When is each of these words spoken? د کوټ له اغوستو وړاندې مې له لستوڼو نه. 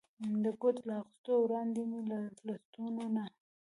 د 0.43 0.45
کوټ 0.61 0.75
له 0.87 0.93
اغوستو 1.01 1.31
وړاندې 1.39 1.81
مې 1.89 2.01
له 2.11 2.19
لستوڼو 2.47 3.05
نه. 3.15 3.25